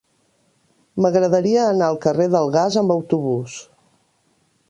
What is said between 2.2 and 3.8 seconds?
del Gas amb autobús.